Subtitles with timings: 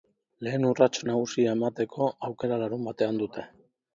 [0.45, 3.49] Lehen urrats nagusia emateko aukera larunbatean dute.